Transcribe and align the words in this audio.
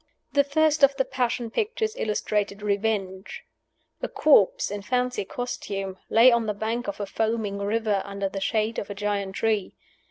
The 0.33 0.43
first 0.43 0.81
of 0.81 0.95
the 0.95 1.05
Passion 1.05 1.51
pictures 1.51 1.95
illustrated 1.95 2.63
Revenge. 2.63 3.43
A 4.01 4.07
corpse, 4.09 4.71
in 4.71 4.81
fancy 4.81 5.23
costume, 5.25 5.99
lay 6.09 6.31
on 6.31 6.47
the 6.47 6.55
bank 6.55 6.87
of 6.87 6.99
a 6.99 7.05
foaming 7.05 7.59
river, 7.59 8.01
under 8.03 8.27
the 8.27 8.41
shade 8.41 8.79
of 8.79 8.89
a 8.89 8.95
giant 8.95 9.35
tree. 9.35 9.75